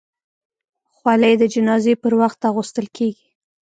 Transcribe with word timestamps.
خولۍ 0.95 1.33
د 1.41 1.43
جنازې 1.53 1.93
پر 2.01 2.13
وخت 2.21 2.39
اغوستل 2.49 2.85
کېږي. 2.97 3.27